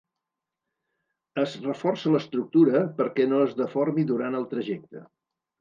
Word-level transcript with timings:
Es 1.41 1.53
reforça 1.65 2.15
l’estructura 2.15 2.83
perquè 3.03 3.29
no 3.35 3.45
es 3.49 3.55
deformi 3.63 4.11
durant 4.15 4.41
el 4.41 4.53
trajecte. 4.57 5.05